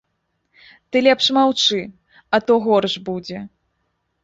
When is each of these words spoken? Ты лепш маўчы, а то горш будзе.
Ты 0.89 0.97
лепш 1.07 1.25
маўчы, 1.39 1.79
а 2.37 2.41
то 2.49 2.59
горш 2.67 2.93
будзе. 3.13 3.47